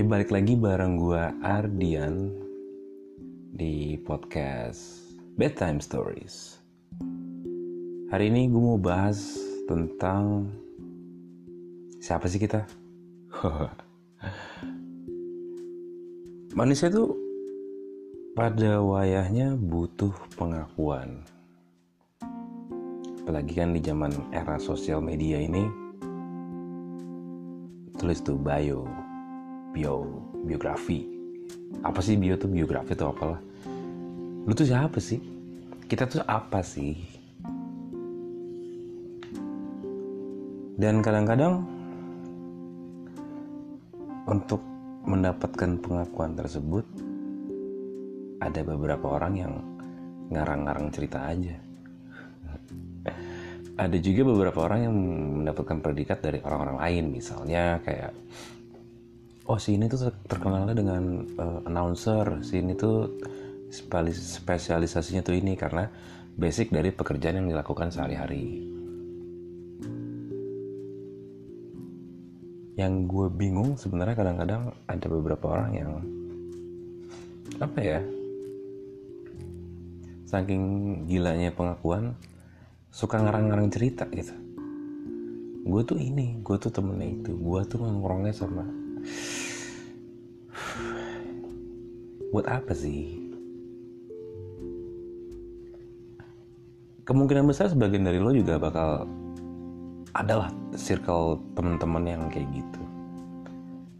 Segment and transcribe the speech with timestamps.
[0.00, 2.32] Ya balik lagi bareng gua Ardian
[3.52, 6.56] di podcast Bedtime Stories.
[8.08, 9.36] Hari ini gue mau bahas
[9.68, 10.48] tentang
[12.00, 12.64] siapa sih kita?
[16.56, 17.12] Manusia itu
[18.32, 21.28] pada wayahnya butuh pengakuan.
[23.20, 25.68] Apalagi kan di zaman era sosial media ini
[28.00, 29.09] tulis tuh bio
[29.70, 30.06] bio
[30.44, 31.06] biografi.
[31.86, 33.40] Apa sih bio tuh biografi atau apalah?
[34.44, 35.22] Lu tuh siapa sih?
[35.86, 36.98] Kita tuh apa sih?
[40.80, 41.60] Dan kadang-kadang
[44.24, 44.64] untuk
[45.04, 46.86] mendapatkan pengakuan tersebut
[48.40, 49.52] ada beberapa orang yang
[50.32, 51.56] ngarang-ngarang cerita aja.
[53.76, 54.96] Ada juga beberapa orang yang
[55.44, 58.12] mendapatkan predikat dari orang-orang lain misalnya kayak
[59.48, 62.44] oh si ini tuh terkenalnya dengan uh, announcer.
[62.44, 63.08] Si ini tuh
[63.70, 65.86] spesialisasinya tuh ini karena
[66.34, 68.66] basic dari pekerjaan yang dilakukan sehari-hari.
[72.76, 75.92] Yang gue bingung sebenarnya kadang-kadang ada beberapa orang yang
[77.60, 78.00] apa ya
[80.24, 80.62] saking
[81.04, 82.16] gilanya pengakuan
[82.88, 84.32] suka ngarang-ngarang cerita gitu.
[85.60, 87.36] Gue tuh ini gue tuh temennya itu.
[87.36, 88.64] Gue tuh nongkrongnya sama
[92.30, 93.18] buat apa sih?
[97.02, 99.02] Kemungkinan besar sebagian dari lo juga bakal
[100.14, 102.82] adalah circle teman-teman yang kayak gitu.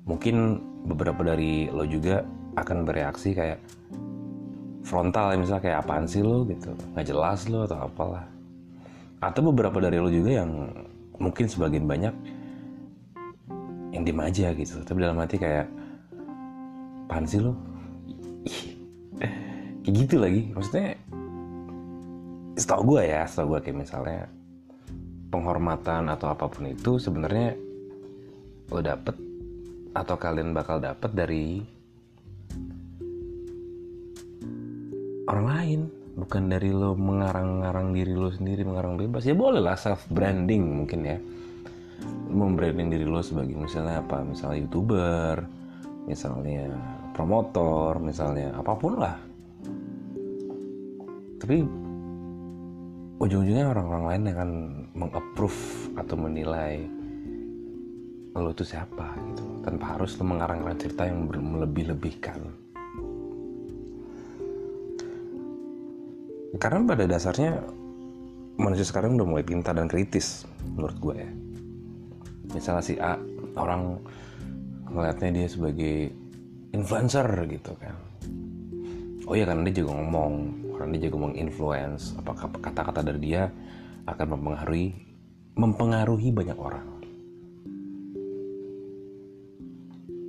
[0.06, 2.22] Mungkin beberapa dari lo juga
[2.54, 3.58] akan bereaksi kayak
[4.86, 6.70] frontal ya misalnya kayak apaan sih lo gitu?
[6.94, 8.26] Nggak jelas lo atau apalah.
[9.18, 10.70] Atau beberapa dari lo juga yang
[11.18, 12.14] mungkin sebagian banyak
[14.00, 14.80] yang diem aja gitu.
[14.80, 15.68] Tapi dalam hati kayak
[17.04, 17.52] apaan sih lo
[19.84, 20.48] kayak gitu lagi.
[20.56, 20.96] Maksudnya
[22.56, 24.24] setahu gue ya setahu gue kayak misalnya
[25.28, 27.54] penghormatan atau apa pun itu sebenarnya
[28.72, 29.16] lo dapet
[29.92, 31.60] atau kalian bakal dapet dari
[35.28, 35.80] orang lain.
[36.10, 39.28] Bukan dari lo mengarang-ngarang diri lo sendiri mengarang bebas.
[39.28, 41.20] Ya boleh lah self branding mungkin ya
[42.40, 44.24] membranding diri lo sebagai misalnya apa?
[44.24, 45.44] Misalnya youtuber
[46.08, 46.72] misalnya
[47.12, 49.16] promotor misalnya apa pun lah.
[51.36, 51.56] Tapi
[53.20, 54.52] ujung-ujungnya orang-orang lain yang akan
[54.96, 55.60] mengapprove
[56.00, 56.88] atau menilai
[58.32, 59.44] lo itu siapa gitu.
[59.60, 62.40] Tanpa harus lo mengarang-arang cerita yang melebih-lebihkan.
[66.56, 67.62] Karena pada dasarnya
[68.58, 70.44] manusia sekarang udah mulai pintar dan kritis
[70.76, 71.30] menurut gue ya
[72.54, 73.16] misalnya si A
[73.58, 73.98] orang
[74.90, 76.10] ngeliatnya dia sebagai
[76.74, 77.94] influencer gitu kan.
[79.30, 80.32] Oh ya karena dia juga ngomong
[80.74, 83.52] karena dia juga menginfluence apakah kata-kata dari dia
[84.08, 84.86] akan mempengaruhi
[85.54, 86.88] mempengaruhi banyak orang.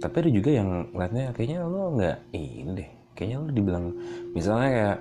[0.01, 3.85] Tapi ada juga yang ngeliatnya kayaknya lo nggak ini deh kayaknya lo dibilang
[4.33, 4.97] misalnya kayak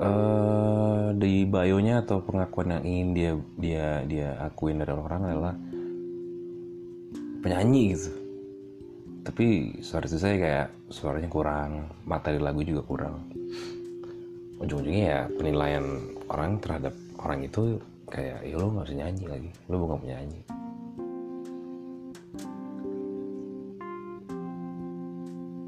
[0.00, 3.30] uh, di bio-nya atau pengakuan yang ingin dia
[3.60, 5.54] dia dia akuin dari orang-orang adalah
[7.48, 8.12] penyanyi gitu.
[9.24, 13.24] Tapi suara saya kayak suaranya kurang materi lagu juga kurang.
[14.60, 16.92] Ujung-ujungnya ya penilaian orang terhadap
[17.24, 17.80] orang itu
[18.12, 20.40] kayak ya lo nggak bisa nyanyi lagi lo bukan penyanyi.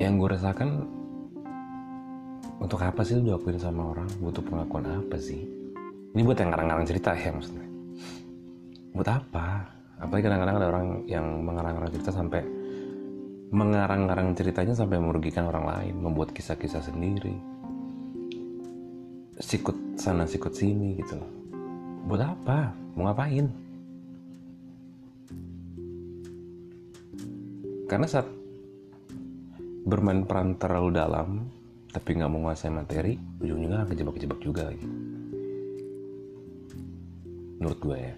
[0.05, 0.71] Yang gue rasakan
[2.61, 4.09] untuk apa sih lu diakuin sama orang?
[4.21, 5.49] Butuh pengakuan apa sih?
[6.13, 7.65] Ini buat yang ngarang-ngarang cerita ya maksudnya.
[8.93, 12.43] Buat apa apalagi kadang-kadang ada orang yang mengarang-ngarang cerita sampai
[13.51, 17.37] mengarang-ngarang ceritanya sampai merugikan orang lain membuat kisah-kisah sendiri.
[19.41, 21.21] Sikut sana sikut sini gitu
[22.09, 22.73] buat apa?
[22.97, 23.47] Mau ngapain?
[27.91, 28.29] Karena saat
[29.85, 31.29] bermain peran terlalu dalam
[31.91, 34.95] tapi nggak menguasai materi ujung-ujungnya kejebak-kejebak juga gitu.
[37.59, 38.15] menurut gue ya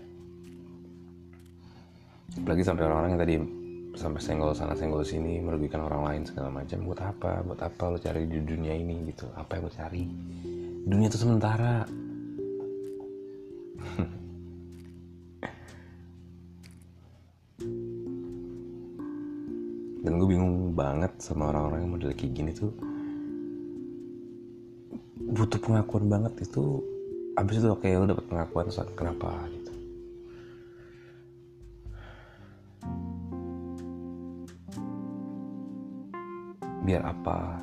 [2.41, 3.37] apalagi sampai orang-orang yang tadi
[3.93, 6.81] sampai senggol sana senggol sini merugikan orang lain segala macam.
[6.89, 7.45] Buat apa?
[7.45, 9.29] Buat apa lo cari di dunia ini gitu?
[9.37, 10.09] Apa yang lo cari?
[10.89, 11.85] Dunia itu sementara.
[20.03, 22.75] Dan gue bingung banget sama orang-orang yang model kayak gini tuh.
[25.23, 26.83] Butuh pengakuan banget itu.
[27.39, 29.47] Abis itu oke lo dapet pengakuan saat kenapa?
[29.53, 29.62] gitu
[36.93, 37.57] biar apa?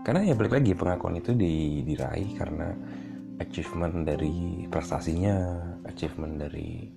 [0.00, 2.72] Karena ya balik lagi pengakuan itu di, diraih karena
[3.36, 6.88] achievement dari prestasinya achievement dari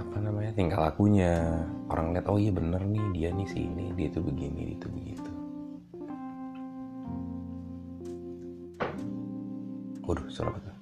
[0.00, 1.60] apa namanya tingkah lakunya.
[1.92, 4.88] Orang lihat oh iya bener nih dia nih si ini dia itu begini dia itu
[4.88, 5.32] begitu.
[10.08, 10.72] Waduh suara apa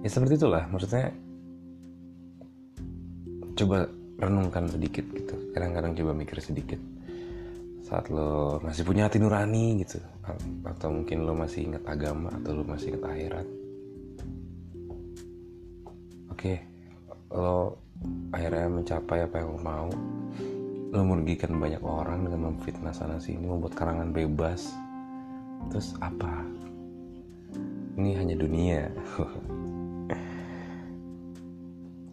[0.00, 0.64] ya seperti itulah.
[0.72, 1.12] Maksudnya
[3.60, 6.80] coba renungkan sedikit gitu kadang-kadang coba mikir sedikit.
[7.84, 10.00] Saat lo masih punya hati nurani gitu
[10.64, 13.46] atau mungkin lo masih ingat agama atau lo masih ingat akhirat.
[16.32, 16.64] Oke
[17.36, 17.76] lo
[18.32, 19.92] akhirnya mencapai apa yang lo mau.
[20.90, 24.72] Lo merugikan banyak orang dengan memfitnah sana sini membuat karangan bebas.
[25.68, 26.40] Terus apa?
[28.00, 28.88] Ini hanya dunia.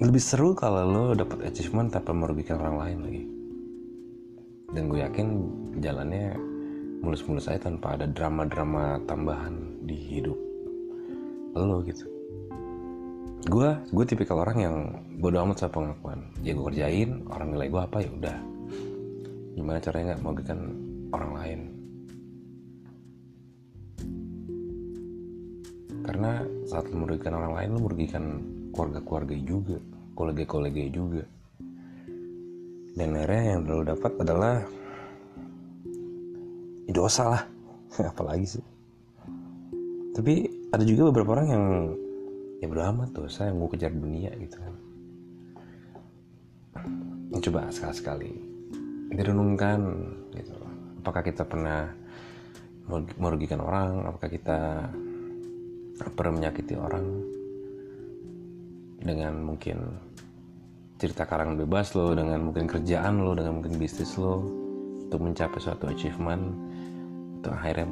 [0.04, 3.37] Lebih seru kalau lo dapat achievement tanpa merugikan orang lain lagi
[4.76, 5.28] dan gue yakin
[5.80, 6.36] jalannya
[7.00, 9.56] mulus-mulus aja tanpa ada drama-drama tambahan
[9.88, 10.36] di hidup
[11.58, 12.06] lo gitu.
[13.50, 14.76] Gue gue tipikal orang yang
[15.18, 16.20] bodo amat sama pengakuan.
[16.46, 18.38] Ya gue kerjain orang nilai gue apa ya udah.
[19.58, 20.60] Gimana caranya nggak merugikan
[21.10, 21.60] orang lain?
[26.06, 26.32] Karena
[26.70, 28.26] saat merugikan orang lain lo merugikan
[28.70, 29.78] keluarga-keluarga juga
[30.14, 31.26] kolega-kolega juga
[32.98, 34.66] dan akhirnya yang lo dapat adalah
[36.90, 37.44] ya dosa lah
[38.12, 38.66] apalagi sih?
[40.18, 40.34] Tapi
[40.74, 41.66] ada juga beberapa orang yang
[42.58, 44.74] ya beramat amat dosa yang mau kejar dunia gitu kan.
[47.38, 48.34] Coba sekali-sekali
[49.14, 49.80] direnungkan
[50.34, 50.58] gitu.
[51.06, 51.94] Apakah kita pernah
[53.22, 54.10] merugikan orang?
[54.10, 54.90] Apakah kita
[56.18, 57.06] pernah menyakiti orang?
[58.98, 60.07] Dengan mungkin
[60.98, 64.42] cerita karangan bebas lo dengan mungkin kerjaan lo dengan mungkin bisnis lo
[65.06, 66.42] untuk mencapai suatu achievement
[67.38, 67.86] untuk akhirnya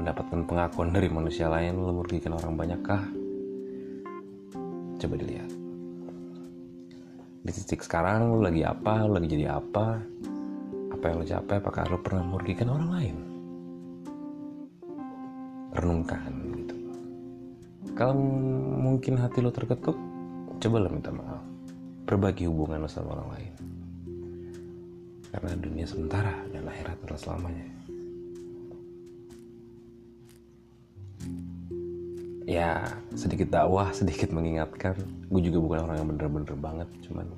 [0.00, 3.04] mendapatkan pengakuan dari manusia lain lo merugikan orang banyakkah?
[4.96, 5.52] Coba dilihat.
[7.44, 10.00] Di titik sekarang lo lagi apa lo lagi jadi apa
[10.96, 13.16] apa yang lo capai apakah lo pernah merugikan orang lain?
[15.76, 16.32] Renungkan
[16.64, 16.74] gitu.
[17.92, 18.16] Kalau
[18.80, 20.00] mungkin hati lo terketuk
[20.56, 21.59] coba lo minta maaf
[22.10, 23.52] perbaiki hubungan sama orang lain.
[25.30, 27.66] Karena dunia sementara dan akhirat adalah selamanya.
[32.50, 34.98] Ya sedikit dakwah sedikit mengingatkan.
[35.30, 37.30] Gue juga bukan orang yang bener-bener banget cuman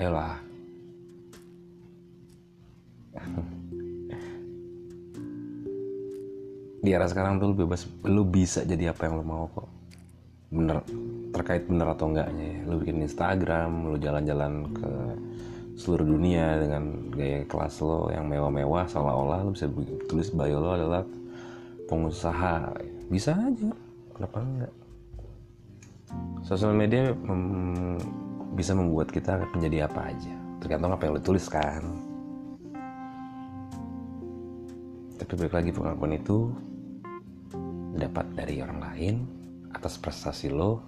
[0.00, 0.40] ayolah
[6.80, 9.68] di era sekarang tuh lu bebas lu bisa jadi apa yang lu mau kok.
[10.50, 10.80] Bener
[11.30, 12.60] terkait bener atau enggaknya ya.
[12.66, 14.90] lu bikin Instagram lu jalan-jalan ke
[15.78, 19.70] seluruh dunia dengan gaya kelas lo yang mewah-mewah seolah-olah lu bisa
[20.08, 21.02] tulis bio lo adalah
[21.86, 22.74] pengusaha.
[23.12, 23.70] Bisa aja
[24.16, 24.74] kenapa enggak?
[26.42, 28.00] Sosial media mem
[28.58, 30.34] bisa membuat kita menjadi apa aja.
[30.58, 31.84] Tergantung apa yang lo tulis kan.
[35.20, 36.50] Tapi balik lagi pengakuan itu
[38.00, 39.14] dapat dari orang lain
[39.76, 40.80] atas prestasi lo,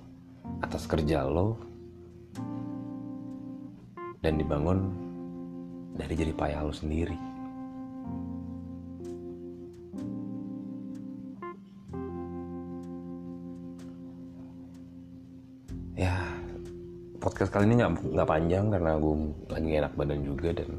[0.65, 1.61] atas kerja lo,
[4.25, 4.89] dan dibangun
[5.93, 7.15] dari jadi payah lo sendiri.
[15.93, 16.17] Ya,
[17.21, 19.15] podcast kali ini nggak panjang karena gue
[19.53, 20.71] lagi enak badan juga dan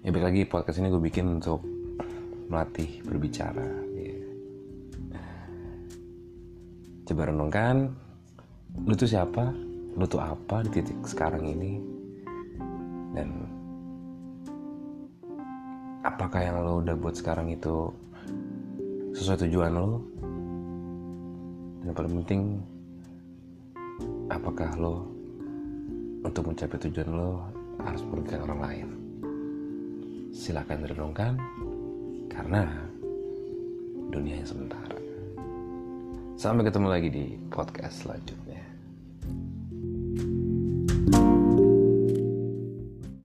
[0.00, 1.60] ya lagi podcast ini gue bikin untuk
[2.48, 3.83] melatih berbicara
[7.04, 7.92] coba renungkan
[8.88, 9.52] lu tuh siapa?
[9.94, 11.78] Lu tuh apa di titik sekarang ini?
[13.14, 13.46] Dan
[16.02, 17.92] apakah yang lo udah buat sekarang itu
[19.14, 20.02] sesuai tujuan lo
[21.78, 22.42] dan yang paling penting
[24.32, 25.06] apakah lo
[26.24, 27.46] untuk mencapai tujuan lo
[27.84, 28.88] harus merugikan orang lain?
[30.34, 31.38] Silakan direnungkan
[32.26, 32.66] karena
[34.10, 34.93] dunia yang sementara
[36.34, 38.43] Sampai ketemu lagi di podcast selanjutnya.